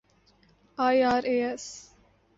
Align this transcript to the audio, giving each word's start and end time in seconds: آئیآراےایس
آئیآراےایس 0.85 1.65